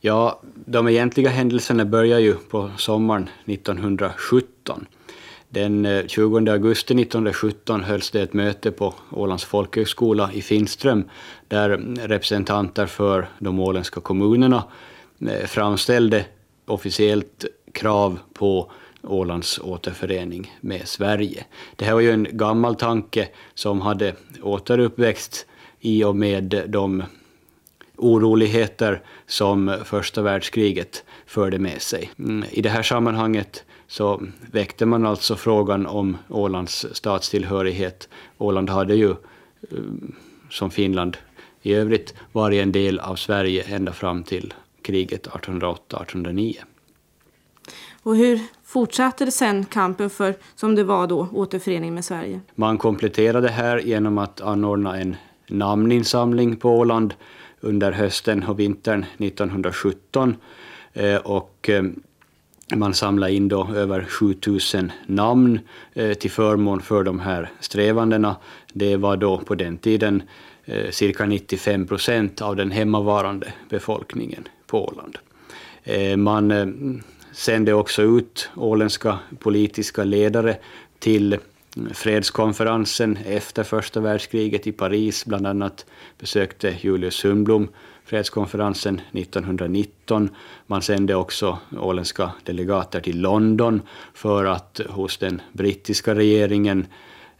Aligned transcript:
Ja, 0.00 0.40
de 0.66 0.88
egentliga 0.88 1.30
händelserna 1.30 1.84
börjar 1.84 2.18
ju 2.18 2.34
på 2.34 2.70
sommaren 2.76 3.28
1917. 3.44 4.86
Den 5.48 5.86
eh, 5.86 6.06
20 6.06 6.50
augusti 6.50 6.94
1917 6.94 7.84
hölls 7.84 8.10
det 8.10 8.22
ett 8.22 8.32
möte 8.32 8.70
på 8.70 8.94
Ålands 9.10 9.44
folkhögskola 9.44 10.30
i 10.32 10.42
Finström 10.42 11.04
där 11.48 11.68
representanter 12.08 12.86
för 12.86 13.28
de 13.38 13.60
åländska 13.60 14.00
kommunerna 14.00 14.64
eh, 15.20 15.46
framställde 15.46 16.24
officiellt 16.66 17.44
krav 17.72 18.18
på 18.32 18.72
Ålands 19.02 19.58
återförening 19.58 20.56
med 20.60 20.88
Sverige. 20.88 21.44
Det 21.76 21.84
här 21.84 21.94
var 21.94 22.00
ju 22.00 22.10
en 22.10 22.26
gammal 22.30 22.74
tanke 22.74 23.28
som 23.54 23.80
hade 23.80 24.14
återuppväxt 24.42 25.46
i 25.80 26.04
och 26.04 26.16
med 26.16 26.64
de 26.68 27.02
oroligheter 27.98 29.02
som 29.26 29.76
första 29.84 30.22
världskriget 30.22 31.04
förde 31.26 31.58
med 31.58 31.82
sig. 31.82 32.10
Mm, 32.18 32.44
I 32.50 32.62
det 32.62 32.68
här 32.68 32.82
sammanhanget 32.82 33.64
så 33.86 34.22
väckte 34.52 34.86
man 34.86 35.06
alltså 35.06 35.36
frågan 35.36 35.86
om 35.86 36.16
Ålands 36.28 36.86
statstillhörighet. 36.92 38.08
Åland 38.38 38.70
hade 38.70 38.94
ju, 38.94 39.10
eh, 39.10 39.16
som 40.50 40.70
Finland 40.70 41.16
i 41.62 41.74
övrigt, 41.74 42.14
varit 42.32 42.62
en 42.62 42.72
del 42.72 43.00
av 43.00 43.16
Sverige 43.16 43.62
ända 43.62 43.92
fram 43.92 44.22
till 44.22 44.54
kriget 44.82 45.26
1808-1809. 45.26 46.56
Och 48.02 48.16
hur 48.16 48.40
fortsatte 48.64 49.24
det 49.24 49.30
sen 49.30 49.64
kampen 49.64 50.10
för, 50.10 50.34
som 50.54 50.74
det 50.74 50.84
var 50.84 51.06
då, 51.06 51.28
återförening 51.32 51.94
med 51.94 52.04
Sverige? 52.04 52.40
Man 52.54 52.78
kompletterade 52.78 53.48
här 53.48 53.78
genom 53.78 54.18
att 54.18 54.40
anordna 54.40 54.98
en 54.98 55.16
namninsamling 55.48 56.56
på 56.56 56.70
Åland 56.70 57.14
under 57.60 57.92
hösten 57.92 58.42
och 58.42 58.60
vintern 58.60 59.04
1917. 59.18 60.36
Eh, 60.92 61.16
och 61.16 61.68
eh, 61.68 61.84
man 62.74 62.94
samlade 62.94 63.32
in 63.32 63.48
då 63.48 63.68
över 63.74 64.04
7000 64.04 64.92
namn 65.06 65.60
eh, 65.94 66.14
till 66.14 66.30
förmån 66.30 66.80
för 66.80 67.04
de 67.04 67.20
här 67.20 67.50
strävandena. 67.60 68.36
Det 68.72 68.96
var 68.96 69.16
då 69.16 69.38
på 69.38 69.54
den 69.54 69.78
tiden 69.78 70.22
cirka 70.90 71.26
95 71.26 71.86
procent 71.86 72.42
av 72.42 72.56
den 72.56 72.70
hemmavarande 72.70 73.52
befolkningen 73.68 74.48
på 74.66 74.88
Åland. 74.88 75.18
Man 76.16 77.02
sände 77.32 77.72
också 77.72 78.02
ut 78.02 78.50
åländska 78.56 79.18
politiska 79.38 80.04
ledare 80.04 80.56
till 80.98 81.38
fredskonferensen 81.94 83.18
efter 83.26 83.62
första 83.64 84.00
världskriget 84.00 84.66
i 84.66 84.72
Paris. 84.72 85.24
Bland 85.24 85.46
annat 85.46 85.86
besökte 86.18 86.74
Julius 86.80 87.14
Sundblom 87.14 87.68
fredskonferensen 88.04 89.00
1919. 89.12 90.30
Man 90.66 90.82
sände 90.82 91.14
också 91.14 91.58
åländska 91.78 92.30
delegater 92.44 93.00
till 93.00 93.20
London 93.20 93.82
för 94.14 94.44
att 94.44 94.80
hos 94.88 95.18
den 95.18 95.42
brittiska 95.52 96.14
regeringen 96.14 96.86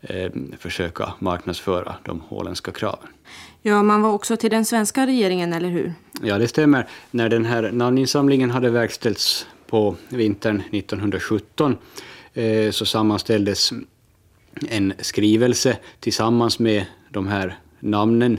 eh, 0.01 0.33
försöka 0.59 1.13
marknadsföra 1.19 1.95
de 2.05 2.23
åländska 2.29 2.73
kraven. 2.73 3.09
Ja, 3.63 3.83
man 3.83 4.03
var 4.03 4.13
också 4.13 4.37
till 4.37 4.51
den 4.51 4.65
svenska 4.65 5.07
regeringen, 5.07 5.53
eller 5.53 5.69
hur? 5.69 5.95
Ja, 6.23 6.39
det 6.39 6.49
stämmer. 6.49 6.89
När 7.11 7.29
den 7.29 7.45
här 7.45 7.71
namninsamlingen 7.73 8.51
hade 8.51 8.71
verkställts 8.71 9.47
på 9.67 9.97
vintern 10.09 10.61
1917 10.61 11.77
eh, 12.35 12.71
så 12.71 12.87
sammanställdes 12.87 13.73
en 14.69 14.93
skrivelse 14.99 15.79
tillsammans 16.01 16.59
med 16.59 16.85
de 17.11 17.27
här 17.27 17.59
namnen. 17.81 18.39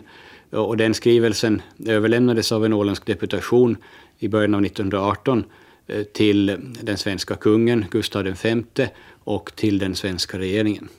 Och 0.51 0.77
den 0.77 0.93
skrivelsen 0.93 1.61
överlämnades 1.85 2.51
av 2.51 2.65
en 2.65 2.73
åländsk 2.73 3.05
deputation 3.05 3.77
i 4.19 4.27
början 4.27 4.55
av 4.55 4.65
1918 4.65 5.43
eh, 5.87 6.03
till 6.03 6.45
den 6.81 6.97
svenska 6.97 7.35
kungen 7.35 7.85
Gustav 7.91 8.23
V 8.23 8.63
och 9.23 9.51
till 9.55 9.79
den 9.79 9.95
svenska 9.95 10.39
regeringen. 10.39 10.89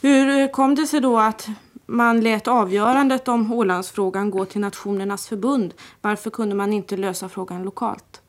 Hur 0.00 0.52
kom 0.52 0.74
det 0.74 0.86
sig 0.86 1.00
då 1.00 1.18
att 1.18 1.48
man 1.86 2.20
lät 2.20 2.48
avgörandet 2.48 3.28
om 3.28 3.52
Ålandsfrågan 3.52 4.30
gå 4.30 4.44
till 4.44 4.60
Nationernas 4.60 5.28
förbund? 5.28 5.74
Varför 6.00 6.30
kunde 6.30 6.54
man 6.54 6.72
inte 6.72 6.96
lösa 6.96 7.28
frågan 7.28 7.62
lokalt? 7.62 8.20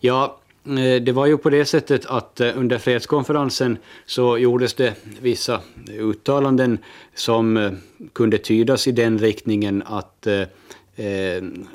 Ja, 0.00 0.38
Eh, 0.66 1.02
det 1.02 1.12
var 1.12 1.26
ju 1.26 1.38
på 1.38 1.50
det 1.50 1.64
sättet 1.64 2.06
att 2.06 2.40
eh, 2.40 2.58
under 2.58 2.78
fredskonferensen 2.78 3.78
så 4.06 4.38
gjordes 4.38 4.74
det 4.74 4.94
vissa 5.20 5.60
uttalanden 5.98 6.78
som 7.14 7.56
eh, 7.56 7.72
kunde 8.12 8.38
tydas 8.38 8.88
i 8.88 8.92
den 8.92 9.18
riktningen 9.18 9.82
att 9.86 10.26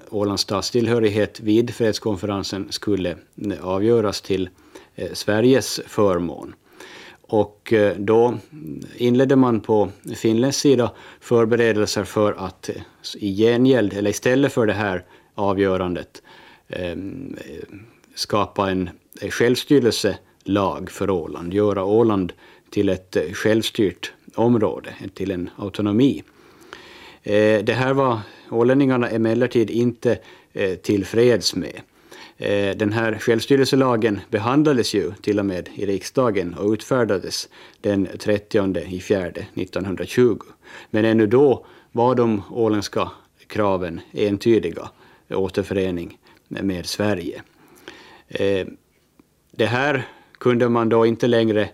Ålands 0.09 0.41
statstillhörighet 0.41 1.39
vid 1.39 1.75
fredskonferensen 1.75 2.67
skulle 2.69 3.15
avgöras 3.61 4.21
till 4.21 4.49
Sveriges 5.13 5.81
förmån. 5.87 6.55
Och 7.21 7.73
då 7.97 8.37
inledde 8.95 9.35
man 9.35 9.59
på 9.59 9.89
finländsk 10.15 10.59
sida 10.59 10.91
förberedelser 11.19 12.03
för 12.03 12.33
att 12.33 12.69
i 13.15 13.35
gengäld, 13.35 13.93
eller 13.93 14.09
istället 14.09 14.53
för 14.53 14.65
det 14.65 14.73
här 14.73 15.05
avgörandet, 15.35 16.21
skapa 18.17 18.69
en 18.69 18.89
självstyrelselag 19.29 20.91
för 20.91 21.09
Åland, 21.09 21.53
göra 21.53 21.83
Åland 21.83 22.33
till 22.69 22.89
ett 22.89 23.17
självstyrt 23.33 24.13
område, 24.35 24.93
till 25.13 25.31
en 25.31 25.49
autonomi. 25.57 26.23
Eh, 27.23 27.63
det 27.63 27.73
här 27.73 27.93
var 27.93 28.19
ålänningarna 28.49 29.09
emellertid 29.09 29.69
inte 29.69 30.19
eh, 30.53 30.75
tillfreds 30.75 31.55
med. 31.55 31.81
Eh, 32.37 32.77
den 32.77 32.93
här 32.93 33.17
självstyrelselagen 33.19 34.19
behandlades 34.29 34.93
ju 34.93 35.11
till 35.21 35.39
och 35.39 35.45
med 35.45 35.69
i 35.75 35.85
riksdagen 35.85 36.53
och 36.53 36.71
utfärdades 36.71 37.49
den 37.81 38.07
30 38.19 38.77
i 38.77 38.99
4 39.01 39.27
1920. 39.27 40.39
Men 40.89 41.05
ännu 41.05 41.27
då 41.27 41.65
var 41.91 42.15
de 42.15 42.43
åländska 42.51 43.11
kraven 43.47 44.01
entydiga, 44.11 44.89
återförening 45.29 46.17
med 46.47 46.85
Sverige. 46.85 47.41
Eh, 48.27 48.67
det 49.51 49.65
här 49.65 50.07
kunde 50.37 50.69
man 50.69 50.89
då 50.89 51.05
inte 51.05 51.27
längre 51.27 51.69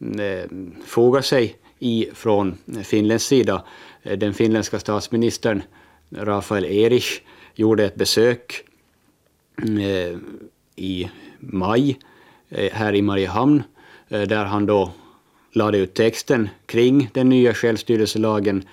mm, 0.00 0.20
eh, 0.20 0.76
foga 0.86 1.22
sig 1.22 1.56
i 1.78 2.08
från 2.14 2.58
Finlands 2.82 3.26
sida. 3.26 3.64
Eh, 4.02 4.18
den 4.18 4.34
finländska 4.34 4.78
statsministern 4.78 5.62
Rafael 6.10 6.64
Erich 6.64 7.20
gjorde 7.54 7.84
ett 7.84 7.94
besök 7.94 8.64
mm, 9.62 10.40
i 10.76 11.10
maj 11.38 11.98
här 12.72 12.94
i 12.94 13.02
Mariehamn 13.02 13.62
där 14.08 14.44
han 14.44 14.66
då 14.66 14.92
lade 15.52 15.78
ut 15.78 15.94
texten 15.94 16.48
kring 16.66 17.10
den 17.12 17.28
nya 17.28 17.54
självstyrelselagen 17.54 18.64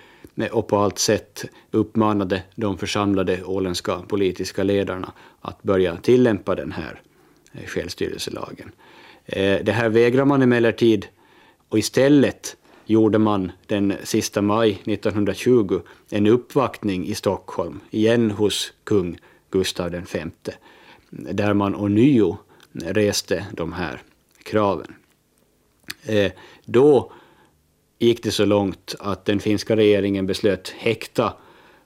och 0.51 0.67
på 0.67 0.77
allt 0.77 0.99
sätt 0.99 1.45
uppmanade 1.71 2.43
de 2.55 2.77
församlade 2.77 3.43
åländska 3.43 3.99
politiska 4.07 4.63
ledarna 4.63 5.11
att 5.41 5.63
börja 5.63 5.97
tillämpa 5.97 6.55
den 6.55 6.71
här 6.71 7.01
Eh, 7.53 7.65
självstyrelselagen. 7.65 8.71
Eh, 9.25 9.59
det 9.63 9.71
här 9.71 9.89
vägrar 9.89 10.25
man 10.25 10.41
emellertid 10.41 11.07
och 11.69 11.79
istället 11.79 12.57
gjorde 12.85 13.19
man 13.19 13.51
den 13.67 13.93
sista 14.03 14.41
maj 14.41 14.81
1920 14.85 15.81
en 16.09 16.27
uppvaktning 16.27 17.05
i 17.07 17.15
Stockholm, 17.15 17.79
igen 17.91 18.31
hos 18.31 18.73
kung 18.83 19.17
Gustav 19.49 19.91
V, 19.91 20.25
där 21.09 21.53
man 21.53 21.75
ånyo 21.75 22.37
reste 22.71 23.45
de 23.51 23.73
här 23.73 24.01
kraven. 24.43 24.95
Eh, 26.05 26.31
då 26.65 27.11
gick 27.99 28.23
det 28.23 28.31
så 28.31 28.45
långt 28.45 28.95
att 28.99 29.25
den 29.25 29.39
finska 29.39 29.75
regeringen 29.75 30.27
beslöt 30.27 30.69
häkta 30.69 31.33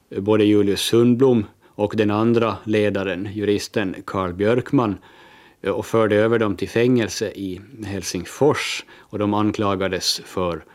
både 0.10 0.44
Julius 0.44 0.82
Sundblom 0.82 1.46
och 1.66 1.94
den 1.96 2.12
andra 2.12 2.58
ledaren, 2.64 3.30
juristen 3.34 3.96
Karl 4.06 4.34
Björkman, 4.34 4.98
Eh, 5.62 5.72
och 5.72 5.86
förde 5.86 6.16
över 6.16 6.40
dem 6.40 6.56
till 6.56 6.70
fängelse 6.70 7.32
i 7.32 7.62
Helsingfors 7.86 8.86
och 8.98 9.20
de 9.20 9.34
anklagades 9.34 10.22
för 10.26 10.66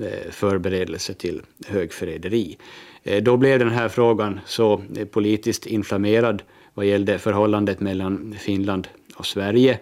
eh, 0.00 0.30
förberedelse 0.30 1.14
till 1.14 1.42
högförräderi. 1.66 2.58
Eh, 3.02 3.22
då 3.22 3.36
blev 3.36 3.58
den 3.58 3.70
här 3.70 3.88
frågan 3.88 4.40
så 4.46 4.82
politiskt 5.10 5.66
inflammerad 5.66 6.42
vad 6.74 6.86
gällde 6.86 7.18
förhållandet 7.18 7.80
mellan 7.80 8.36
Finland 8.38 8.88
och 9.16 9.26
Sverige 9.26 9.78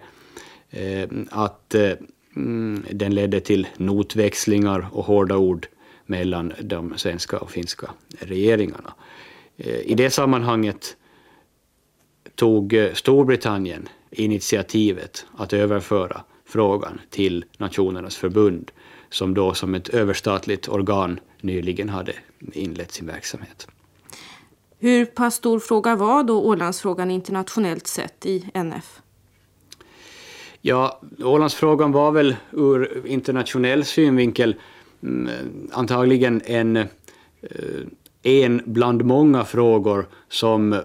att 1.29 1.75
mm, 2.35 2.83
den 2.91 3.15
ledde 3.15 3.39
till 3.39 3.67
notväxlingar 3.77 4.87
och 4.91 5.05
hårda 5.05 5.37
ord 5.37 5.67
mellan 6.05 6.53
de 6.61 6.97
svenska 6.97 7.37
och 7.39 7.51
finska 7.51 7.91
regeringarna. 8.19 8.93
I 9.83 9.93
det 9.95 10.09
sammanhanget 10.09 10.97
tog 12.35 12.89
Storbritannien 12.93 13.89
initiativet 14.11 15.25
att 15.37 15.53
överföra 15.53 16.21
frågan 16.45 17.01
till 17.09 17.45
Nationernas 17.57 18.15
förbund 18.15 18.71
som 19.09 19.33
då 19.33 19.53
som 19.53 19.75
ett 19.75 19.89
överstatligt 19.89 20.67
organ 20.67 21.19
nyligen 21.41 21.89
hade 21.89 22.13
inlett 22.53 22.91
sin 22.91 23.07
verksamhet. 23.07 23.67
Hur 24.79 25.05
pass 25.05 25.35
stor 25.35 25.59
fråga 25.59 25.95
var 25.95 26.23
då 26.23 26.41
Ålandsfrågan 26.41 27.11
internationellt 27.11 27.87
sett 27.87 28.25
i 28.25 28.49
NF? 28.53 29.01
Ja, 30.61 31.01
Ålandsfrågan 31.23 31.91
var 31.91 32.11
väl 32.11 32.35
ur 32.51 33.01
internationell 33.05 33.85
synvinkel 33.85 34.55
mm, 35.03 35.29
antagligen 35.71 36.41
en, 36.45 36.77
eh, 36.77 36.85
en 38.23 38.61
bland 38.65 39.05
många 39.05 39.45
frågor 39.45 40.05
som 40.29 40.81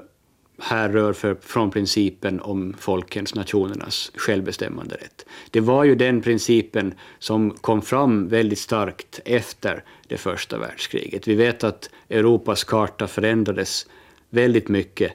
härrör 0.61 1.13
för, 1.13 1.37
från 1.41 1.71
principen 1.71 2.41
om 2.41 2.75
folkens, 2.79 3.35
nationernas 3.35 4.13
självbestämmanderätt. 4.15 5.27
Det 5.51 5.61
var 5.61 5.85
ju 5.85 5.95
den 5.95 6.23
principen 6.23 6.95
som 7.19 7.51
kom 7.51 7.83
fram 7.83 8.29
väldigt 8.29 8.59
starkt 8.59 9.21
efter 9.25 9.85
det 10.09 10.17
första 10.17 10.59
världskriget. 10.59 11.29
Vi 11.29 11.35
vet 11.35 11.65
att 11.65 11.91
Europas 12.09 12.65
karta 12.65 13.07
förändrades 13.07 13.87
väldigt 14.31 14.69
mycket 14.69 15.13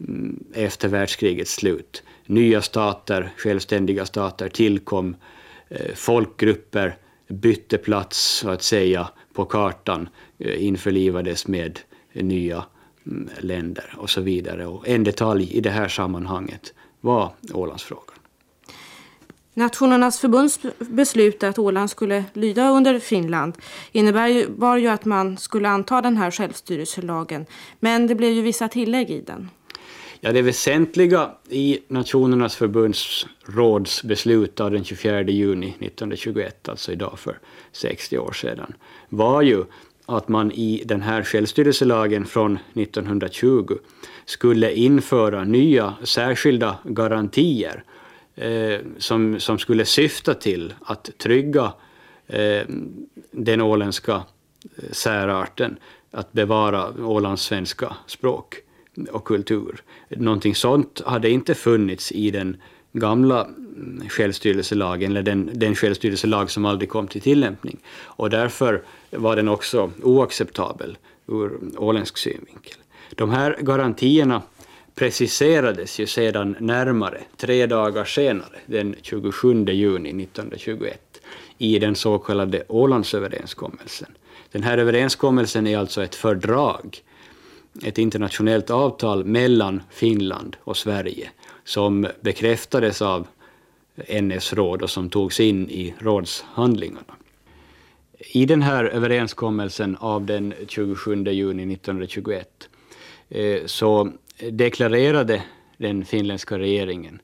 mm, 0.00 0.44
efter 0.54 0.88
världskrigets 0.88 1.54
slut. 1.54 2.02
Nya 2.26 2.62
stater, 2.62 3.32
självständiga 3.36 4.06
stater 4.06 4.48
tillkom, 4.48 5.16
eh, 5.68 5.94
folkgrupper 5.94 6.96
bytte 7.28 7.78
plats 7.78 8.18
så 8.18 8.50
att 8.50 8.62
säga 8.62 9.08
på 9.32 9.44
kartan, 9.44 10.08
eh, 10.38 10.64
införlivades 10.64 11.46
med 11.46 11.80
nya 12.12 12.64
länder 13.38 13.94
och 13.98 14.10
så 14.10 14.20
vidare. 14.20 14.66
Och 14.66 14.88
en 14.88 15.04
detalj 15.04 15.52
i 15.52 15.60
det 15.60 15.70
här 15.70 15.88
sammanhanget 15.88 16.74
var 17.00 17.32
Ålandsfrågan. 17.52 18.16
Nationernas 19.54 20.20
förbunds 20.20 20.60
beslut 20.78 21.42
att 21.42 21.58
Åland 21.58 21.90
skulle 21.90 22.24
lyda 22.32 22.70
under 22.70 22.98
Finland 22.98 23.54
innebär 23.92 24.28
ju, 24.76 24.88
att 24.88 25.04
man 25.04 25.36
skulle 25.36 25.68
anta 25.68 26.00
den 26.02 26.16
här 26.16 26.30
självstyrelselagen. 26.30 27.46
Men 27.80 28.06
det 28.06 28.14
blev 28.14 28.32
ju 28.32 28.42
vissa 28.42 28.68
tillägg 28.68 29.10
i 29.10 29.20
den. 29.20 29.50
Ja, 30.20 30.32
det 30.32 30.42
väsentliga 30.42 31.30
i 31.48 31.78
Nationernas 31.88 32.56
förbunds 32.56 33.26
rådsbeslut 33.46 34.60
av 34.60 34.70
den 34.70 34.84
24 34.84 35.22
juni 35.22 35.68
1921, 35.68 36.68
alltså 36.68 36.92
idag 36.92 37.18
för 37.18 37.38
60 37.72 38.18
år 38.18 38.32
sedan, 38.32 38.72
var 39.08 39.42
ju 39.42 39.64
att 40.06 40.28
man 40.28 40.52
i 40.52 40.82
den 40.86 41.02
här 41.02 41.22
självstyrelselagen 41.22 42.26
från 42.26 42.58
1920 42.74 43.78
skulle 44.24 44.72
införa 44.72 45.44
nya 45.44 45.94
särskilda 46.04 46.78
garantier 46.84 47.84
eh, 48.34 48.80
som, 48.98 49.40
som 49.40 49.58
skulle 49.58 49.84
syfta 49.84 50.34
till 50.34 50.74
att 50.80 51.10
trygga 51.18 51.72
eh, 52.26 52.62
den 53.30 53.60
åländska 53.60 54.14
eh, 54.14 54.90
särarten, 54.90 55.76
att 56.10 56.32
bevara 56.32 56.92
Ålands 57.04 57.42
svenska 57.42 57.96
språk 58.06 58.54
och 59.10 59.24
kultur. 59.24 59.82
Någonting 60.08 60.54
sånt 60.54 61.02
hade 61.06 61.30
inte 61.30 61.54
funnits 61.54 62.12
i 62.12 62.30
den 62.30 62.56
gamla 62.98 63.44
mm, 63.44 64.08
självstyrelselagen, 64.08 65.10
eller 65.10 65.22
den, 65.22 65.50
den 65.52 65.74
självstyrelselag 65.74 66.50
som 66.50 66.64
aldrig 66.64 66.88
kom 66.88 67.08
till 67.08 67.20
tillämpning. 67.20 67.78
Och 68.02 68.30
därför 68.30 68.82
var 69.10 69.36
den 69.36 69.48
också 69.48 69.90
oacceptabel 70.02 70.98
ur 71.26 71.58
åländsk 71.76 72.18
synvinkel. 72.18 72.76
De 73.14 73.30
här 73.30 73.56
garantierna 73.60 74.42
preciserades 74.94 75.98
ju 75.98 76.06
sedan 76.06 76.56
närmare, 76.60 77.20
tre 77.36 77.66
dagar 77.66 78.04
senare, 78.04 78.56
den 78.66 78.94
27 79.02 79.64
juni 79.64 80.08
1921, 80.22 81.20
i 81.58 81.78
den 81.78 81.94
så 81.94 82.18
kallade 82.18 82.62
Ålandsöverenskommelsen. 82.68 84.08
Den 84.52 84.62
här 84.62 84.78
överenskommelsen 84.78 85.66
är 85.66 85.78
alltså 85.78 86.02
ett 86.02 86.14
fördrag 86.14 87.02
ett 87.84 87.98
internationellt 87.98 88.70
avtal 88.70 89.24
mellan 89.24 89.82
Finland 89.90 90.56
och 90.60 90.76
Sverige 90.76 91.30
som 91.64 92.08
bekräftades 92.20 93.02
av 93.02 93.26
NS 94.22 94.52
råd 94.52 94.82
och 94.82 94.90
som 94.90 95.10
togs 95.10 95.40
in 95.40 95.70
i 95.70 95.94
rådshandlingarna. 95.98 97.14
I 98.18 98.46
den 98.46 98.62
här 98.62 98.84
överenskommelsen 98.84 99.96
av 99.96 100.26
den 100.26 100.54
27 100.68 101.24
juni 101.24 101.74
1921 101.74 102.68
eh, 103.28 103.58
så 103.66 104.12
deklarerade 104.50 105.42
den 105.76 106.04
finländska 106.04 106.58
regeringen 106.58 107.20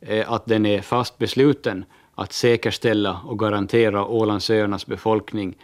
eh, 0.00 0.32
att 0.32 0.46
den 0.46 0.66
är 0.66 0.80
fast 0.80 1.18
besluten 1.18 1.84
att 2.14 2.32
säkerställa 2.32 3.20
och 3.24 3.38
garantera 3.38 4.06
Ålandsöarnas 4.06 4.86
befolkning 4.86 5.56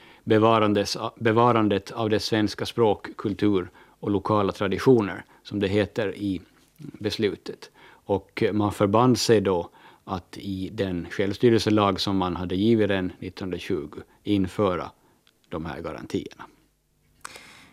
bevarandet 1.17 1.91
av 1.91 2.11
det 2.11 2.21
svenska 2.21 2.67
språk, 2.67 3.17
kultur 3.17 3.71
och 4.03 4.11
lokala 4.11 4.53
traditioner, 4.53 5.25
som 5.43 5.61
det 5.61 5.69
heter 5.69 6.17
i 6.17 6.41
beslutet. 6.77 7.71
Och 8.05 8.43
man 8.53 8.73
förband 8.73 9.19
sig 9.19 9.41
då 9.41 9.71
att 10.05 10.39
i 10.39 10.71
den 10.73 11.07
självstyrelselag 11.11 12.01
som 12.01 12.17
man 12.17 12.37
hade 12.37 12.57
givit 12.57 12.89
den 12.89 13.07
1920 13.07 14.01
införa 14.23 14.91
de 15.49 15.67
här 15.67 15.81
garantierna. 15.81 16.45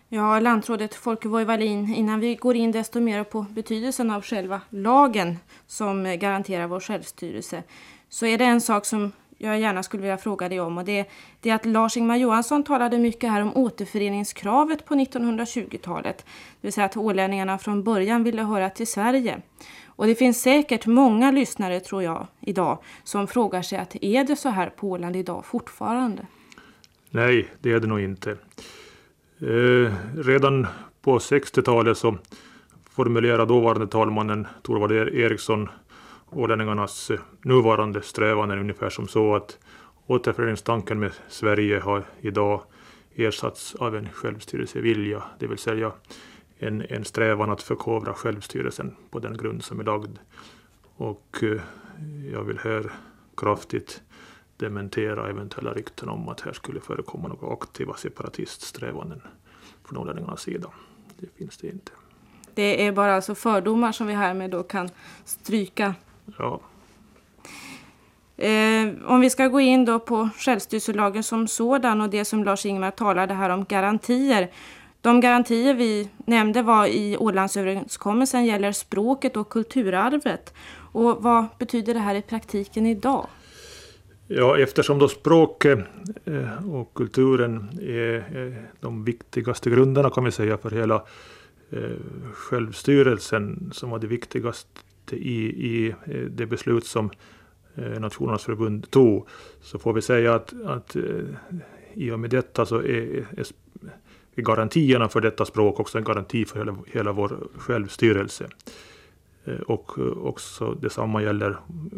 Ja, 0.09 0.39
lantrådet 0.39 0.95
Folke 0.95 1.27
Voivalin, 1.27 1.93
innan 1.93 2.19
vi 2.19 2.35
går 2.35 2.55
in 2.55 2.71
desto 2.71 2.99
mer 2.99 3.23
på 3.23 3.45
betydelsen 3.49 4.11
av 4.11 4.21
själva 4.21 4.61
lagen 4.69 5.37
som 5.67 6.17
garanterar 6.19 6.67
vår 6.67 6.79
självstyrelse, 6.79 7.63
så 8.09 8.25
är 8.25 8.37
det 8.37 8.45
en 8.45 8.61
sak 8.61 8.85
som 8.85 9.11
jag 9.41 9.59
gärna 9.59 9.83
skulle 9.83 10.01
vilja 10.01 10.17
fråga 10.17 10.49
dig 10.49 10.59
om. 10.59 10.77
Och 10.77 10.85
det, 10.85 11.05
det 11.39 11.49
är 11.49 11.55
att 11.55 11.65
Lars-Ingmar 11.65 12.17
Johansson 12.17 12.63
talade 12.63 12.99
mycket 12.99 13.29
här 13.29 13.41
om 13.41 13.57
återföreningskravet 13.57 14.85
på 14.85 14.93
1920-talet. 14.93 16.17
Det 16.17 16.67
vill 16.67 16.73
säga 16.73 16.85
att 16.85 16.97
ålänningarna 16.97 17.57
från 17.57 17.83
början 17.83 18.23
ville 18.23 18.43
höra 18.43 18.69
till 18.69 18.87
Sverige. 18.87 19.41
Och 19.85 20.07
det 20.07 20.15
finns 20.15 20.41
säkert 20.41 20.85
många 20.85 21.31
lyssnare, 21.31 21.79
tror 21.79 22.03
jag, 22.03 22.27
idag 22.39 22.77
som 23.03 23.27
frågar 23.27 23.61
sig 23.61 23.77
att 23.77 23.95
är 24.01 24.23
det 24.23 24.35
så 24.35 24.49
här 24.49 24.69
på 24.69 24.89
Åland 24.89 25.15
idag 25.15 25.45
fortfarande? 25.45 26.27
Nej, 27.09 27.47
det 27.59 27.71
är 27.71 27.79
det 27.79 27.87
nog 27.87 27.99
inte. 27.99 28.31
Eh, 29.41 29.93
redan 30.15 30.67
på 31.01 31.17
60-talet 31.17 31.97
så 31.97 32.17
formulerade 32.89 33.45
dåvarande 33.45 33.87
talmannen 33.87 34.47
Torvald 34.61 34.91
Eriksson 34.91 35.69
ålänningarnas 36.31 37.11
nuvarande 37.41 38.01
strävanden 38.01 38.59
ungefär 38.59 38.89
som 38.89 39.07
så 39.07 39.35
att 39.35 39.57
återföreningstanken 40.07 40.99
med 40.99 41.11
Sverige 41.27 41.79
har 41.79 42.03
idag 42.21 42.61
ersatts 43.15 43.75
av 43.75 43.95
en 43.95 44.09
självstyrelsevilja, 44.09 45.23
det 45.39 45.47
vill 45.47 45.57
säga 45.57 45.91
en, 46.57 46.85
en 46.89 47.05
strävan 47.05 47.51
att 47.51 47.61
förkovra 47.61 48.13
självstyrelsen 48.13 48.95
på 49.09 49.19
den 49.19 49.37
grund 49.37 49.63
som 49.63 49.79
är 49.79 49.83
lagd. 49.83 50.17
Och 50.95 51.39
eh, 51.41 51.61
jag 52.33 52.43
vill 52.43 52.59
här 52.59 52.91
kraftigt 53.37 54.01
dementera 54.57 55.29
eventuella 55.29 55.73
rykten 55.73 56.09
om 56.09 56.29
att 56.29 56.41
här 56.41 56.53
skulle 56.53 56.79
förekomma 56.79 57.27
några 57.27 57.53
aktiva 57.53 57.93
separatiststrävanden 57.93 59.21
från 59.83 59.97
ålänningarnas 59.97 60.41
sida. 60.41 60.69
Det 61.17 61.27
finns 61.37 61.57
det 61.57 61.67
inte. 61.67 61.91
Det 62.53 62.87
är 62.87 62.91
bara 62.91 63.15
alltså 63.15 63.35
fördomar 63.35 63.91
som 63.91 64.07
vi 64.07 64.13
härmed 64.13 64.51
då 64.51 64.63
kan 64.63 64.89
stryka 65.25 65.95
Ja. 66.37 66.61
Eh, 68.39 68.89
om 69.05 69.19
vi 69.19 69.29
ska 69.29 69.47
gå 69.47 69.59
in 69.59 69.85
då 69.85 69.99
på 69.99 70.29
självstyrelselagen 70.37 71.23
som 71.23 71.47
sådan 71.47 72.01
och 72.01 72.09
det 72.09 72.25
som 72.25 72.43
Lars-Ingvar 72.43 72.91
talade 72.91 73.33
här 73.33 73.49
om 73.49 73.65
garantier. 73.65 74.49
De 75.01 75.21
garantier 75.21 75.73
vi 75.73 76.09
nämnde 76.25 76.61
var 76.61 76.87
i 76.87 77.17
Ålandsöverenskommelsen 77.17 78.45
gäller 78.45 78.71
språket 78.71 79.37
och 79.37 79.49
kulturarvet. 79.49 80.53
Och 80.91 81.23
vad 81.23 81.45
betyder 81.59 81.93
det 81.93 81.99
här 81.99 82.15
i 82.15 82.21
praktiken 82.21 82.85
idag? 82.85 83.27
Ja, 84.27 84.57
eftersom 84.57 84.99
då 84.99 85.07
språket 85.07 85.79
eh, 86.25 86.71
och 86.71 86.93
kulturen 86.93 87.79
är 87.81 88.55
de 88.79 89.03
viktigaste 89.03 89.69
grunderna 89.69 90.09
kan 90.09 90.23
vi 90.23 90.31
säga 90.31 90.57
för 90.57 90.71
hela 90.71 90.95
eh, 91.69 91.81
självstyrelsen 92.33 93.71
som 93.73 93.89
var 93.89 93.99
det 93.99 94.07
viktigaste 94.07 94.79
i, 95.13 95.67
i 95.67 95.89
eh, 95.89 96.21
det 96.21 96.45
beslut 96.45 96.85
som 96.85 97.11
eh, 97.75 97.99
Nationernas 97.99 98.43
förbund 98.43 98.91
tog, 98.91 99.27
så 99.61 99.79
får 99.79 99.93
vi 99.93 100.01
säga 100.01 100.35
att, 100.35 100.53
att 100.65 100.95
eh, 100.95 101.03
i 101.93 102.11
och 102.11 102.19
med 102.19 102.29
detta 102.29 102.65
så 102.65 102.75
är, 102.75 103.25
är 104.35 104.41
garantierna 104.41 105.09
för 105.09 105.21
detta 105.21 105.45
språk 105.45 105.79
också 105.79 105.97
en 105.97 106.03
garanti 106.03 106.45
för 106.45 106.59
hela, 106.59 106.77
hela 106.87 107.11
vår 107.11 107.47
självstyrelse. 107.57 108.47
Och 109.65 109.99
också 110.27 110.77
detsamma 110.81 111.23
gäller 111.23 111.57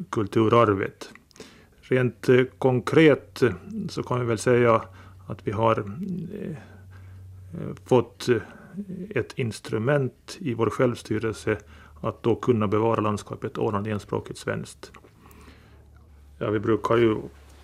kulturarvet. 0.10 1.14
Rent 1.82 2.30
konkret 2.58 3.44
så 3.90 4.04
kan 4.04 4.20
vi 4.20 4.26
väl 4.26 4.38
säga 4.38 4.82
att 5.28 5.48
vi 5.48 5.52
har 5.52 5.86
fått 7.86 8.30
ett 9.10 9.34
instrument 9.36 10.38
i 10.40 10.54
vår 10.54 10.70
självstyrelse 10.70 11.58
att 12.02 12.24
då 12.24 12.36
kunna 12.36 12.68
bevara 12.68 13.02
landskapet 13.02 13.58
Åland 13.58 13.88
enspråkigt 13.88 14.38
svenskt. 14.38 14.92
Ja, 16.38 16.50
vi 16.50 16.60
brukar 16.60 16.98
ju 16.98 17.18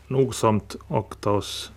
nogsamt 0.08 0.76
akta 0.88 1.32
oss 1.32 1.72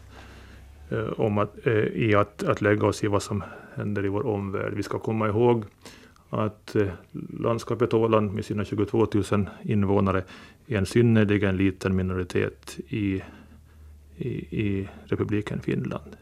eh, 0.90 1.20
om 1.20 1.38
att, 1.38 1.66
eh, 1.66 1.74
i 1.74 2.14
att, 2.14 2.42
att 2.42 2.60
lägga 2.60 2.86
oss 2.86 3.04
i 3.04 3.06
vad 3.06 3.22
som 3.22 3.44
händer 3.74 4.04
i 4.04 4.08
vår 4.08 4.26
omvärld. 4.26 4.72
Vi 4.74 4.82
ska 4.82 4.98
komma 4.98 5.28
ihåg 5.28 5.64
att 6.30 6.76
eh, 6.76 6.88
landskapet 7.38 7.94
Åland 7.94 8.34
med 8.34 8.44
sina 8.44 8.64
22 8.64 9.06
000 9.30 9.50
invånare 9.62 10.24
är 10.66 10.78
en 10.78 10.86
synnerligen 10.86 11.56
liten 11.56 11.96
minoritet 11.96 12.78
i, 12.88 13.22
i, 14.16 14.28
i 14.62 14.88
republiken 15.04 15.60
Finland. 15.60 16.16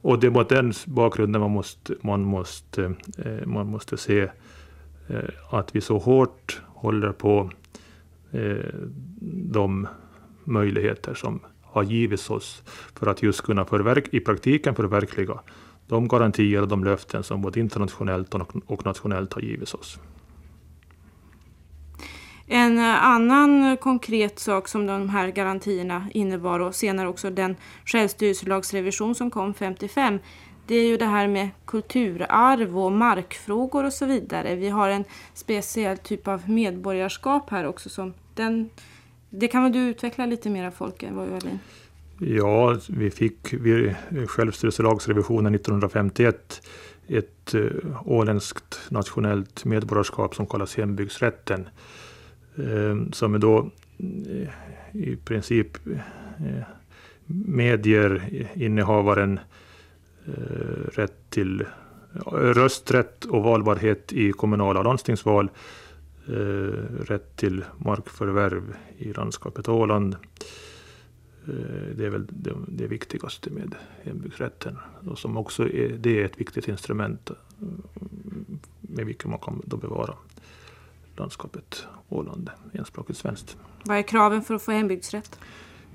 Och 0.00 0.18
det 0.18 0.26
är 0.26 0.30
mot 0.30 0.48
den 0.48 0.72
bakgrunden 0.86 1.40
man 1.40 1.50
måste, 1.50 1.94
man 2.00 2.22
måste, 2.22 2.94
eh, 3.18 3.46
man 3.46 3.66
måste 3.66 3.96
se 3.96 4.20
eh, 4.20 4.30
Eh, 5.08 5.54
att 5.54 5.76
vi 5.76 5.80
så 5.80 5.98
hårt 5.98 6.60
håller 6.66 7.12
på 7.12 7.50
eh, 8.32 8.74
de 9.50 9.88
möjligheter 10.44 11.14
som 11.14 11.40
har 11.62 11.82
givits 11.82 12.30
oss 12.30 12.62
för 12.94 13.06
att 13.06 13.22
just 13.22 13.42
kunna 13.42 13.64
förverk 13.64 14.08
i 14.14 14.20
praktiken 14.20 14.74
förverkliga 14.74 15.40
de 15.88 16.08
garantier 16.08 16.62
och 16.62 16.68
de 16.68 16.84
löften 16.84 17.22
som 17.22 17.42
både 17.42 17.60
internationellt 17.60 18.34
och 18.66 18.84
nationellt 18.84 19.32
har 19.32 19.40
givits 19.42 19.74
oss. 19.74 19.98
En 22.46 22.78
eh, 22.78 23.04
annan 23.04 23.76
konkret 23.76 24.38
sak 24.38 24.68
som 24.68 24.86
de 24.86 25.08
här 25.08 25.28
garantierna 25.28 26.06
innebar 26.14 26.60
och 26.60 26.74
senare 26.74 27.08
också 27.08 27.30
den 27.30 27.56
självstyrelselagsrevision 27.84 29.14
som 29.14 29.30
kom 29.30 29.54
55 29.54 30.18
det 30.66 30.74
är 30.74 30.86
ju 30.86 30.96
det 30.96 31.04
här 31.04 31.28
med 31.28 31.48
kulturarv 31.64 32.78
och 32.78 32.92
markfrågor 32.92 33.84
och 33.84 33.92
så 33.92 34.06
vidare. 34.06 34.54
Vi 34.54 34.68
har 34.68 34.88
en 34.88 35.04
speciell 35.34 35.98
typ 35.98 36.28
av 36.28 36.50
medborgarskap 36.50 37.50
här 37.50 37.66
också. 37.66 37.88
Som 37.88 38.14
den, 38.34 38.70
det 39.30 39.48
kan 39.48 39.62
väl 39.62 39.72
du 39.72 39.78
utveckla 39.78 40.26
lite 40.26 40.50
mer 40.50 40.70
Folke 40.70 41.12
Ja, 42.18 42.78
vi 42.88 43.10
fick 43.10 43.52
vid 43.52 43.94
självstyrelselagsrevisionen 44.26 45.54
1951 45.54 46.62
ett 47.08 47.54
eh, 47.54 48.02
åländskt 48.04 48.80
nationellt 48.90 49.64
medborgarskap 49.64 50.34
som 50.34 50.46
kallas 50.46 50.76
hembygdsrätten. 50.76 51.68
Eh, 52.56 53.10
som 53.12 53.34
är 53.34 53.38
då 53.38 53.70
eh, 53.98 54.48
i 54.92 55.16
princip 55.16 55.78
medger 57.26 58.22
innehavaren 58.54 59.40
rätt 60.92 61.30
till 61.30 61.64
rösträtt 62.32 63.24
och 63.24 63.42
valbarhet 63.42 64.12
i 64.12 64.32
kommunala 64.32 64.82
landstingsval, 64.82 65.50
rätt 67.00 67.36
till 67.36 67.64
markförvärv 67.78 68.74
i 68.98 69.12
landskapet 69.12 69.68
Åland, 69.68 70.16
Eh, 71.48 71.96
det 71.96 72.06
är 72.06 72.10
väl 72.10 72.26
det, 72.28 72.54
det 72.68 72.86
viktigaste 72.86 73.50
med 73.50 73.74
hembygdsrätten. 74.02 74.78
Och 75.10 75.18
som 75.18 75.36
också 75.36 75.68
är, 75.68 75.88
det 75.88 76.20
är 76.20 76.24
ett 76.24 76.40
viktigt 76.40 76.68
instrument 76.68 77.30
eh, 77.30 77.36
med 78.80 79.06
vilket 79.06 79.26
man 79.26 79.38
kan 79.38 79.62
då 79.64 79.76
bevara 79.76 80.14
landskapet 81.16 81.86
Åland 82.08 82.50
enspråkigt 82.72 83.18
svenskt. 83.18 83.56
Vad 83.84 83.98
är 83.98 84.02
kraven 84.02 84.42
för 84.42 84.54
att 84.54 84.62
få 84.62 84.72
hembygdsrätt? 84.72 85.38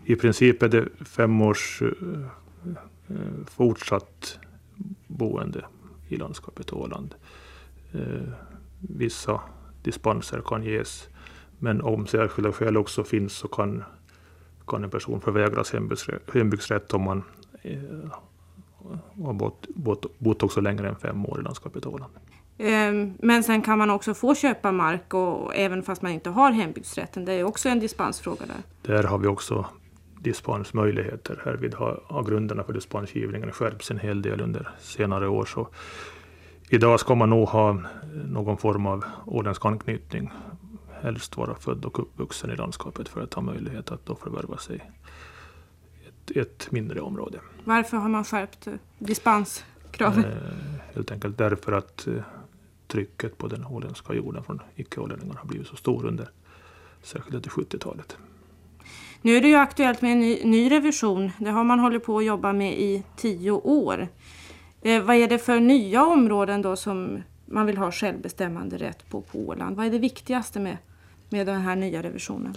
I 0.06 0.16
princip 0.16 0.64
är 0.64 0.70
det 0.70 0.88
fem 1.06 1.42
års 1.42 1.84
fortsatt 3.46 4.40
boende 5.08 5.66
i 6.08 6.16
landskapet 6.16 6.74
Åland. 6.74 7.16
Uh, 7.96 8.30
vissa 8.80 9.42
dispenser 9.84 10.42
kan 10.46 10.64
ges, 10.64 11.10
men 11.60 11.82
om 11.82 12.08
särskilda 12.08 12.52
skäl 12.52 12.78
också 12.78 13.04
finns 13.04 13.34
så 13.34 13.48
kan 13.48 13.84
kan 14.68 14.84
en 14.84 14.90
person 14.90 15.22
förvägras 15.22 15.74
hembygdsrätt 16.34 16.94
om 16.94 17.04
man 17.04 17.24
eh, 17.62 17.80
har 19.26 19.34
bott, 19.34 19.68
bott, 19.68 20.20
bott 20.20 20.44
också 20.44 20.62
längre 20.62 20.90
än 20.90 20.96
fem 20.96 21.26
år 21.26 21.40
i 21.40 21.44
landskapet 21.44 21.86
Åland. 21.86 22.14
Ehm, 22.58 23.14
men 23.20 23.44
sen 23.44 23.62
kan 23.62 23.78
man 23.78 23.90
också 23.90 24.14
få 24.14 24.36
köpa 24.36 24.72
mark 24.72 25.14
och 25.14 25.56
även 25.56 25.84
fast 25.84 26.02
man 26.02 26.12
inte 26.12 26.30
har 26.30 26.52
hembygdsrätten. 26.52 27.26
Det 27.26 27.34
är 27.34 27.44
också 27.44 27.70
en 27.70 27.80
dispensfråga 27.80 28.46
där. 28.46 28.94
Där 28.96 29.04
har 29.04 29.18
vi 29.18 29.28
också 29.28 29.66
dispensmöjligheter. 30.22 31.42
Härvid 31.46 31.74
har, 31.74 32.04
har 32.06 32.24
grunderna 32.24 32.64
för 32.64 32.74
dispensgivningen 32.74 33.52
skärpts 33.52 33.92
en 33.92 34.00
hel 34.00 34.22
del 34.22 34.42
under 34.42 34.70
senare 34.80 35.28
år. 35.28 35.46
Så 35.46 35.68
idag 36.70 37.00
ska 37.00 37.16
man 37.16 37.30
nog 37.30 37.48
ha 37.48 37.84
någon 38.26 38.58
form 38.58 38.86
av 38.86 39.06
åländsk 39.26 39.66
anknytning 39.66 40.32
helst 41.02 41.38
vara 41.38 41.56
född 41.56 41.86
och 41.86 42.00
uppvuxen 42.00 42.52
i 42.52 42.56
landskapet 42.56 43.10
för 43.10 43.22
att 43.22 43.34
ha 43.34 43.42
möjlighet 43.42 43.92
att 43.92 44.06
då 44.06 44.16
förvärva 44.16 44.58
sig 44.58 44.92
ett, 46.08 46.38
ett 46.38 46.72
mindre 46.72 47.02
område. 47.02 47.40
Varför 47.64 47.98
har 47.98 48.10
man 48.10 48.24
skärpt 48.24 48.68
eh, 48.68 48.74
dispenskraven? 49.00 50.26
Eh, 50.26 50.32
helt 50.94 51.12
enkelt 51.12 51.38
därför 51.38 51.72
att 51.72 52.08
eh, 52.08 52.14
trycket 52.88 53.38
på 53.38 53.48
den 53.48 53.66
åländska 53.66 54.14
jorden 54.14 54.44
från 54.44 54.62
icke-ålänningar 54.76 55.36
har 55.36 55.46
blivit 55.46 55.68
så 55.68 55.76
stor 55.76 56.06
under 56.06 56.30
särskilt 57.02 57.36
under 57.36 57.50
70-talet. 57.50 58.18
Nu 59.22 59.38
är 59.38 59.42
det 59.42 59.48
ju 59.48 59.56
aktuellt 59.56 60.02
med 60.02 60.12
en 60.12 60.20
ny, 60.20 60.44
ny, 60.44 60.72
revision. 60.72 61.32
Det 61.40 61.50
har 61.50 61.64
man 61.64 61.80
hållit 61.80 62.04
på 62.04 62.18
att 62.18 62.26
jobba 62.26 62.54
med 62.54 62.74
i 62.80 63.04
tio 63.16 63.52
år. 63.52 64.08
Eh, 64.82 65.04
vad 65.04 65.16
är 65.16 65.28
det 65.28 65.40
för 65.40 65.60
nya 65.60 66.06
områden 66.06 66.62
då 66.62 66.76
som 66.76 67.24
man 67.46 67.66
vill 67.66 67.78
ha 67.78 67.92
självbestämmande 67.92 68.78
rätt 68.78 69.10
på, 69.10 69.22
på 69.22 69.40
Åland? 69.40 69.78
Vad 69.78 69.86
är 69.86 69.90
det 69.90 70.00
viktigaste 70.00 70.60
med 70.60 70.78
med 71.32 71.48
den 71.48 71.62
här 71.62 71.76
nya 71.76 72.04
revisionen? 72.04 72.56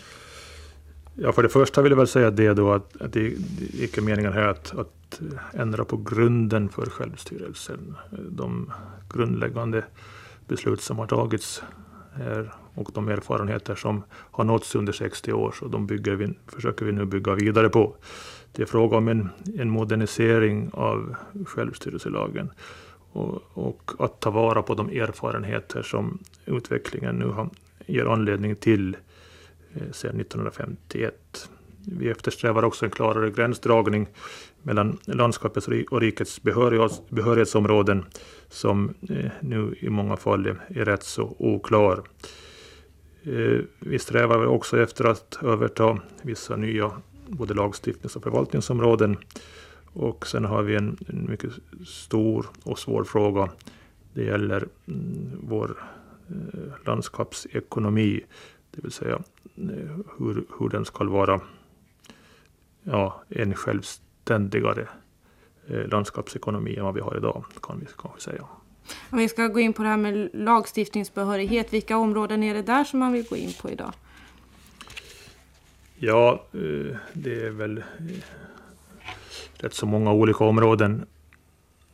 Ja, 1.14 1.32
för 1.32 1.42
det 1.42 1.48
första 1.48 1.82
vill 1.82 1.92
jag 1.92 1.96
väl 1.96 2.06
säga 2.06 2.30
det 2.30 2.54
då 2.54 2.72
att, 2.72 3.02
att 3.02 3.12
det, 3.12 3.20
det 3.20 3.78
är 3.78 3.82
inte 3.82 4.00
meningen 4.00 4.32
här 4.32 4.48
att, 4.48 4.78
att 4.78 5.20
eh, 5.20 5.60
ändra 5.60 5.84
på 5.84 5.96
grunden 5.96 6.68
för 6.68 6.86
självstyrelsen. 6.86 7.96
Eh, 8.12 8.18
de 8.18 8.72
grundläggande 9.08 9.84
beslut 10.48 10.80
som 10.80 10.98
har 10.98 11.06
tagits 11.06 11.62
är 12.14 12.52
och 12.74 12.90
de 12.94 13.08
erfarenheter 13.08 13.74
som 13.74 14.02
har 14.10 14.44
nåtts 14.44 14.74
under 14.74 14.92
60 14.92 15.32
år, 15.32 15.54
så 15.58 15.68
de 15.68 15.86
bygger 15.86 16.14
vi, 16.14 16.34
försöker 16.46 16.84
vi 16.86 16.92
nu 16.92 17.04
bygga 17.04 17.34
vidare 17.34 17.68
på. 17.68 17.96
Det 18.52 18.62
är 18.62 18.66
fråga 18.66 18.96
om 18.96 19.08
en, 19.08 19.28
en 19.58 19.70
modernisering 19.70 20.70
av 20.72 21.16
självstyrelselagen 21.46 22.50
och, 23.12 23.42
och, 23.52 23.92
att 23.98 24.20
ta 24.20 24.30
vara 24.30 24.62
på 24.62 24.74
de 24.74 24.88
erfarenheter 24.88 25.82
som 25.82 26.18
utvecklingen 26.46 27.16
nu 27.16 27.26
har 27.26 27.50
ger 27.86 28.04
anledning 28.04 28.56
till 28.56 28.96
eh, 29.74 29.92
sedan 29.92 30.20
1951. 30.20 31.48
Vi 31.86 32.10
eftersträvar 32.10 32.64
också 32.64 32.84
en 32.84 32.90
klarare 32.90 33.30
gränsdragning 33.30 34.08
mellan 34.62 34.98
landskapets 35.04 35.68
och 35.90 36.00
rikets 36.00 36.42
behörighetsområden 36.42 38.04
som 38.48 38.94
eh, 39.08 39.30
nu 39.40 39.74
i 39.80 39.88
många 39.88 40.16
fall 40.16 40.46
är 40.46 40.84
rätt 40.84 41.02
så 41.02 41.36
oklar. 41.38 42.02
Eh, 43.26 43.60
vi 43.78 43.98
strävar 43.98 44.46
också 44.46 44.80
efter 44.80 45.04
att 45.04 45.38
överta 45.42 45.98
vissa 46.22 46.56
nya 46.56 46.92
både 47.28 47.54
lagstiftnings 47.54 48.16
och 48.16 48.22
förvaltningsområden. 48.22 49.16
Och 49.92 50.26
sen 50.26 50.44
har 50.44 50.62
vi 50.62 50.76
en, 50.76 50.96
en 51.06 51.26
mycket 51.30 51.50
stor 51.86 52.46
och 52.62 52.78
svår 52.78 53.04
fråga. 53.04 53.48
Det 54.14 54.24
gäller 54.24 54.68
mm, 54.86 55.30
vår 55.42 55.76
eh, 56.28 56.86
landskapsekonomi, 56.86 58.20
det 58.70 58.82
vill 58.82 58.92
säga 58.92 59.18
eh, 59.56 59.96
hur, 60.18 60.44
hur 60.58 60.68
den 60.68 60.84
ska 60.84 61.04
vara 61.04 61.40
ja, 62.82 63.22
en 63.28 63.54
självständigare 63.54 64.88
landskapsekonomi 65.66 66.76
än 66.76 66.84
vad 66.84 66.94
vi 66.94 67.00
har 67.00 67.16
idag, 67.16 67.44
kan 67.62 67.80
vi 67.80 67.86
kanske 67.98 68.20
säga. 68.20 68.46
Om 69.10 69.18
vi 69.18 69.28
ska 69.28 69.46
gå 69.46 69.60
in 69.60 69.72
på 69.72 69.82
det 69.82 69.88
här 69.88 69.96
med 69.96 70.30
lagstiftningsbehörighet, 70.32 71.72
vilka 71.72 71.96
områden 71.96 72.42
är 72.42 72.54
det 72.54 72.62
där 72.62 72.84
som 72.84 72.98
man 72.98 73.12
vill 73.12 73.26
gå 73.28 73.36
in 73.36 73.52
på 73.62 73.70
idag? 73.70 73.92
Ja, 75.96 76.44
eh, 76.52 76.96
det 77.12 77.46
är 77.46 77.50
väl 77.50 77.78
eh, 77.78 77.84
rätt 79.54 79.74
så 79.74 79.86
många 79.86 80.12
olika 80.12 80.44
områden. 80.44 81.06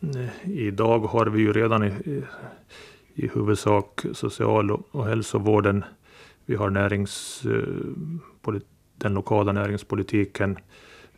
Eh, 0.01 0.51
idag 0.51 0.99
har 0.99 1.27
vi 1.27 1.41
ju 1.41 1.53
redan 1.53 1.85
i 3.15 3.27
huvudsak 3.29 4.01
social 4.13 4.71
och 4.71 5.07
hälsovården. 5.07 5.85
Vi 6.47 6.55
har 6.55 6.71
närings, 6.71 7.43
den 8.97 9.15
lokala 9.15 9.53
näringspolitiken. 9.53 10.59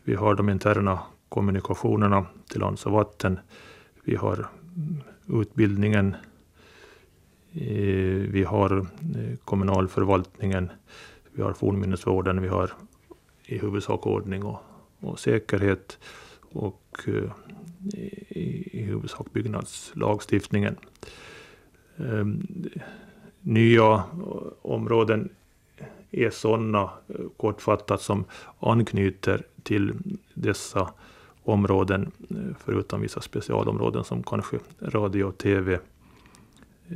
Vi 0.03 0.15
har 0.15 0.35
de 0.35 0.49
interna 0.49 0.99
kommunikationerna 1.29 2.25
till 2.49 2.59
lands 2.59 2.85
och 2.85 2.91
vatten. 2.91 3.39
Vi 4.03 4.15
har 4.15 4.47
utbildningen. 5.27 6.15
Eh, 7.53 8.29
vi 8.31 8.43
har 8.43 8.77
eh, 8.77 9.37
kommunalförvaltningen. 9.45 10.69
Vi 11.31 11.41
har 11.41 11.53
fornminnesvården. 11.53 12.41
Vi 12.41 12.47
har 12.47 12.71
i 13.45 13.57
huvudsak 13.57 14.07
ordning 14.07 14.43
och, 14.43 14.59
och 14.99 15.19
säkerhet. 15.19 15.99
Och 16.51 16.99
eh, 17.07 17.31
i, 18.29 18.69
i 18.71 18.81
huvudsak 18.81 19.33
byggnadslagstiftningen. 19.33 20.75
Ehm, 21.97 22.47
nya 23.41 24.03
områden 24.61 25.29
är 26.11 26.29
sådana, 26.29 26.89
kortfattat, 27.37 28.01
som 28.01 28.25
anknyter 28.59 29.43
till 29.63 29.93
dessa 30.33 30.93
områden, 31.43 32.11
eh, 32.29 32.55
förutom 32.59 33.01
vissa 33.01 33.21
specialområden 33.21 34.03
som 34.03 34.23
kanske 34.23 34.59
radio 34.81 35.23
och 35.23 35.37
tv, 35.37 35.79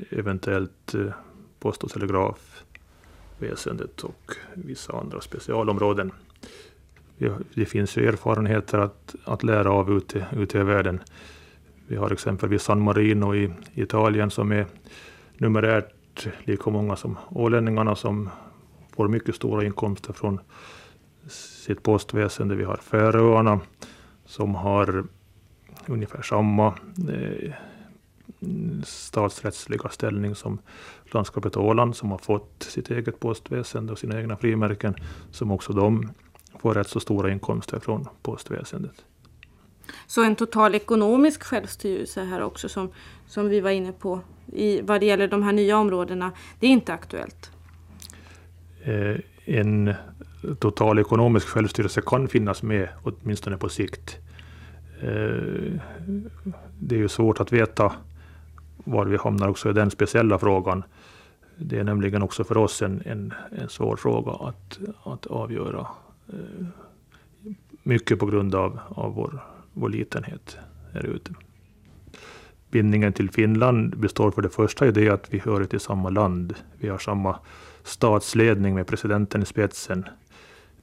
eventuellt 0.09 0.93
eh, 0.93 1.11
post 1.59 1.83
och 1.83 1.89
telegrafväsendet 1.89 4.03
och 4.03 4.35
vissa 4.53 4.93
andra 4.93 5.21
specialområden. 5.21 6.11
Det 7.53 7.65
finns 7.65 7.97
ju 7.97 8.07
erfarenheter 8.07 8.77
att, 8.77 9.15
att 9.23 9.43
lära 9.43 9.71
av 9.71 9.97
ute, 9.97 10.27
ute 10.35 10.59
i 10.59 10.63
världen. 10.63 10.99
Vi 11.87 11.95
har 11.95 12.11
exempelvis 12.11 12.63
San 12.63 12.81
Marino 12.81 13.35
i 13.35 13.53
Italien 13.73 14.31
som 14.31 14.51
är 14.51 14.65
numerärt 15.37 16.27
lika 16.43 16.69
många 16.69 16.95
som 16.95 17.17
ålänningarna 17.29 17.95
som 17.95 18.29
får 18.95 19.07
mycket 19.07 19.35
stora 19.35 19.65
inkomster 19.65 20.13
från 20.13 20.39
sitt 21.65 21.83
postväsende. 21.83 22.55
Vi 22.55 22.63
har 22.63 22.77
Färöarna 22.77 23.59
som 24.27 24.55
har 24.55 25.05
ungefär 25.87 26.21
samma 26.21 26.67
eh, 27.09 27.53
statsrättsliga 28.83 29.89
ställning 29.89 30.35
som 30.35 30.59
landskapet 31.11 31.57
Åland 31.57 31.95
som 31.95 32.11
har 32.11 32.17
fått 32.17 32.63
sitt 32.63 32.91
eget 32.91 33.19
postväsende 33.19 33.91
och 33.91 33.99
sina 33.99 34.19
egna 34.19 34.37
frimärken 34.37 34.95
som 35.31 35.51
också 35.51 35.73
de 35.73 36.11
får 36.59 36.73
rätt 36.73 36.87
så 36.87 36.99
stora 36.99 37.31
inkomster 37.31 37.79
från 37.79 38.07
postväsendet. 38.21 39.05
Så 40.07 40.23
en 40.23 40.35
total 40.35 40.75
ekonomisk 40.75 41.43
självstyrelse 41.43 42.23
här 42.23 42.41
också 42.41 42.69
som, 42.69 42.89
som 43.27 43.49
vi 43.49 43.59
var 43.59 43.71
inne 43.71 43.91
på 43.91 44.21
i, 44.53 44.81
vad 44.81 44.99
det 44.99 45.05
gäller 45.05 45.27
de 45.27 45.43
här 45.43 45.53
nya 45.53 45.77
områdena, 45.77 46.31
det 46.59 46.67
är 46.67 46.71
inte 46.71 46.93
aktuellt? 46.93 47.51
Eh, 48.83 49.17
en 49.45 49.93
total 50.59 50.99
ekonomisk 50.99 51.47
självstyrelse 51.47 52.01
kan 52.01 52.27
finnas 52.27 52.63
med, 52.63 52.89
åtminstone 53.03 53.57
på 53.57 53.69
sikt. 53.69 54.17
Eh, 55.01 55.73
det 56.79 56.95
är 56.95 56.99
ju 56.99 57.07
svårt 57.07 57.39
att 57.39 57.51
veta 57.51 57.93
var 58.77 59.05
vi 59.05 59.17
hamnar 59.17 59.47
också 59.47 59.69
i 59.69 59.73
den 59.73 59.91
speciella 59.91 60.39
frågan. 60.39 60.83
Det 61.57 61.79
är 61.79 61.83
nämligen 61.83 62.23
också 62.23 62.43
för 62.43 62.57
oss 62.57 62.81
en, 62.81 63.01
en, 63.05 63.33
en 63.51 63.69
svår 63.69 63.95
fråga 63.95 64.31
att, 64.31 64.79
att 65.03 65.25
avgöra. 65.25 65.87
Eh, 66.27 66.65
mycket 67.83 68.19
på 68.19 68.25
grund 68.25 68.55
av, 68.55 68.79
av 68.89 69.13
vår, 69.13 69.43
vår 69.73 69.89
litenhet 69.89 70.57
här 70.93 71.05
ute. 71.05 71.33
Bindningen 72.71 73.13
till 73.13 73.29
Finland 73.29 73.97
består 73.97 74.31
för 74.31 74.41
det 74.41 74.49
första 74.49 74.87
i 74.87 74.91
det 74.91 75.09
att 75.09 75.33
vi 75.33 75.39
hör 75.39 75.63
till 75.63 75.79
samma 75.79 76.09
land. 76.09 76.55
Vi 76.79 76.89
har 76.89 76.97
samma 76.97 77.39
statsledning 77.83 78.75
med 78.75 78.87
presidenten 78.87 79.41
i 79.41 79.45
spetsen. 79.45 80.05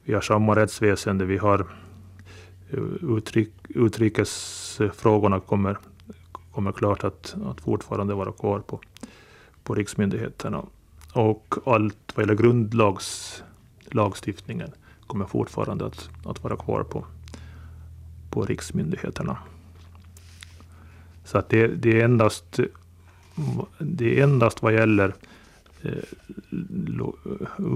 Vi 0.05 0.15
har 0.15 0.21
samma 0.21 0.57
rättsväsende. 0.57 1.25
Vi 1.25 1.37
har 1.37 1.67
eh, 2.71 2.79
utrik, 3.17 3.53
utrikesfrågorna 3.69 5.41
kommer, 5.41 5.79
kommer 6.53 6.73
klart 6.73 7.05
att, 7.05 7.37
att 7.47 7.61
fortfarande 7.61 8.15
vara 8.15 8.33
kvar 8.33 8.61
på, 8.61 8.81
på 9.63 9.75
riksmyndigheterna. 9.75 10.65
Och 11.13 11.55
allt 11.65 12.13
vad 12.15 12.23
gäller 12.23 12.35
grundlagstiftningen 12.35 14.71
kommer 15.07 15.27
fortfarande 15.27 15.87
att, 15.87 16.11
att 16.25 16.43
vara 16.43 16.57
kvar 16.57 16.83
på, 16.83 17.07
på 18.31 18.45
riksmyndigheterna. 18.45 19.39
Så 21.25 21.39
att 21.39 21.49
det, 21.49 21.67
det, 21.67 22.01
är 22.01 22.05
endast, 22.05 22.61
det 23.79 24.19
är 24.19 24.23
endast 24.23 24.63
vad 24.63 24.73
gäller 24.73 25.09
eh, 25.09 25.15
Eh, 25.85 25.93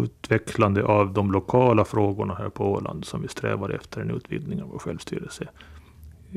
utvecklande 0.03 0.85
av 0.85 1.13
de 1.13 1.33
lokala 1.33 1.85
frågorna 1.85 2.35
här 2.35 2.49
på 2.49 2.73
Åland 2.73 3.05
som 3.05 3.23
vi 3.23 3.29
strävar 3.29 3.71
efter 3.71 4.01
en 4.01 4.11
utvidgning 4.11 4.63
av 4.63 4.69
vår 4.69 4.79
självstyrelse. 4.79 5.49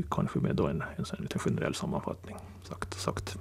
Kanske 0.09 0.39
med 0.39 0.55
då 0.55 0.67
en, 0.67 0.81
en, 0.81 1.05
en 1.17 1.21
liten 1.21 1.39
generell 1.39 1.75
sammanfattning 1.75 2.35
sagt. 2.63 2.93
sagt. 2.93 3.37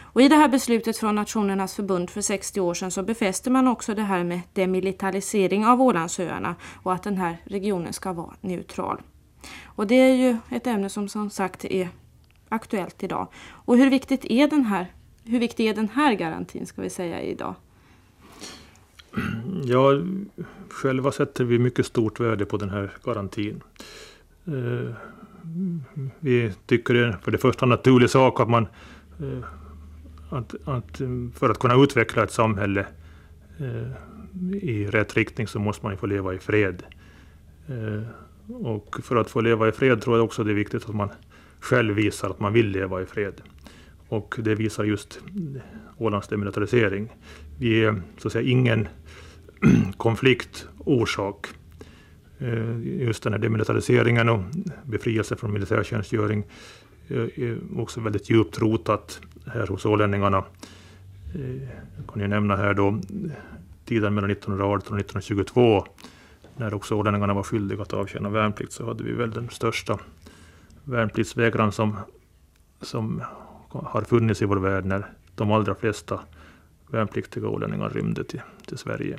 Och 0.00 0.22
I 0.22 0.28
det 0.28 0.36
här 0.36 0.48
beslutet 0.48 0.98
från 0.98 1.14
Nationernas 1.14 1.74
förbund 1.74 2.10
för 2.10 2.20
60 2.20 2.60
år 2.60 2.74
sedan 2.74 2.90
så 2.90 3.02
befäster 3.02 3.50
man 3.50 3.68
också 3.68 3.94
det 3.94 4.02
här 4.02 4.24
med 4.24 4.40
demilitarisering 4.52 5.66
av 5.66 5.82
Ålandsöarna 5.82 6.54
och 6.82 6.92
att 6.92 7.02
den 7.02 7.16
här 7.16 7.36
regionen 7.44 7.92
ska 7.92 8.12
vara 8.12 8.34
neutral. 8.40 9.02
Och 9.64 9.86
det 9.86 9.94
är 9.94 10.14
ju 10.14 10.36
ett 10.50 10.66
ämne 10.66 10.88
som 10.88 11.08
som 11.08 11.30
sagt 11.30 11.64
är 11.64 11.88
aktuellt 12.48 13.02
idag. 13.02 13.28
Och 13.48 13.76
hur 13.76 13.90
viktigt 13.90 14.24
är 14.24 14.48
den 14.48 14.64
här, 14.64 14.92
hur 15.28 15.40
viktig 15.40 15.66
är 15.66 15.74
den 15.74 15.88
här 15.88 16.14
garantin 16.14 16.66
ska 16.66 16.82
vi 16.82 16.90
säga 16.90 17.22
idag? 17.22 17.54
Ja, 19.64 20.02
själva 20.68 21.12
sätter 21.12 21.44
vi 21.44 21.58
mycket 21.58 21.86
stort 21.86 22.20
värde 22.20 22.46
på 22.46 22.56
den 22.56 22.70
här 22.70 22.90
garantin. 23.04 23.62
Eh, 24.46 24.94
vi 26.20 26.52
tycker 26.66 26.94
det 26.94 27.06
är 27.06 27.12
för 27.12 27.30
det 27.30 27.38
första 27.38 27.64
en 27.64 27.68
naturlig 27.68 28.10
sak 28.10 28.40
att 28.40 28.48
man 28.48 28.66
eh, 29.20 29.44
att, 30.30 30.54
att 30.64 31.00
för 31.34 31.50
att 31.50 31.58
kunna 31.58 31.82
utveckla 31.82 32.22
ett 32.22 32.32
samhälle 32.32 32.86
eh, 33.58 34.62
i 34.62 34.86
rätt 34.86 35.16
riktning 35.16 35.46
så 35.46 35.58
måste 35.58 35.86
man 35.86 35.96
få 35.96 36.06
leva 36.06 36.34
i 36.34 36.38
fred. 36.38 36.82
Och 38.46 38.96
för 39.02 39.16
att 39.16 39.30
få 39.30 39.40
leva 39.40 39.68
i 39.68 39.72
fred 39.72 40.02
tror 40.02 40.16
jag 40.16 40.24
också 40.24 40.44
det 40.44 40.50
är 40.50 40.54
viktigt 40.54 40.88
att 40.88 40.94
man 40.94 41.08
själv 41.60 41.94
visar 41.94 42.30
att 42.30 42.40
man 42.40 42.52
vill 42.52 42.68
leva 42.68 43.02
i 43.02 43.06
fred. 43.06 43.42
Och 44.08 44.34
det 44.38 44.54
visar 44.54 44.84
just 44.84 45.20
Ålands 45.96 46.28
demilitarisering. 46.28 47.08
Vi 47.58 47.84
är 47.84 48.02
så 48.18 48.28
att 48.28 48.32
säga 48.32 48.50
ingen 48.50 48.88
konfliktorsak. 49.96 51.46
Eh, 52.38 52.80
just 52.82 53.22
den 53.22 53.32
här 53.32 53.40
demilitariseringen 53.40 54.28
och 54.28 54.40
befrielse 54.84 55.36
från 55.36 55.52
militärtjänstgöring 55.52 56.44
eh, 57.08 57.16
är 57.16 57.58
också 57.76 58.00
väldigt 58.00 58.30
djupt 58.30 58.58
rotat 58.58 59.20
här 59.46 59.66
hos 59.66 59.86
ålänningarna. 59.86 60.44
Eh, 61.34 61.62
jag 61.96 62.06
kan 62.12 62.22
ju 62.22 62.28
nämna 62.28 62.56
här 62.56 62.74
då 62.74 63.00
tiden 63.84 64.14
mellan 64.14 64.30
1918 64.30 64.92
och 64.92 65.00
1922 65.00 65.86
när 66.56 66.74
också 66.74 66.94
ålänningarna 66.94 67.34
var 67.34 67.42
skyldiga 67.42 67.82
att 67.82 67.92
avtjäna 67.92 68.28
värnplikt 68.28 68.72
så 68.72 68.86
hade 68.86 69.04
vi 69.04 69.12
väl 69.12 69.30
den 69.30 69.48
största 69.48 69.98
värnpliktsvägran 70.84 71.72
som, 71.72 71.96
som 72.80 73.22
har 73.68 74.02
funnits 74.02 74.42
i 74.42 74.44
vår 74.44 74.56
värld 74.56 74.84
när 74.84 75.12
de 75.34 75.52
allra 75.52 75.74
flesta 75.74 76.20
värnpliktiga 76.86 77.48
ålänningar 77.48 77.90
rymde 77.90 78.24
till, 78.24 78.40
till 78.66 78.78
Sverige. 78.78 79.18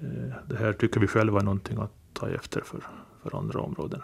Eh, 0.00 0.34
det 0.48 0.56
här 0.56 0.72
tycker 0.72 1.00
vi 1.00 1.06
själva 1.06 1.40
är 1.40 1.44
någonting 1.44 1.78
att 1.78 1.92
ta 2.12 2.28
efter 2.28 2.60
för, 2.60 2.80
för 3.22 3.38
andra 3.38 3.60
områden. 3.60 4.02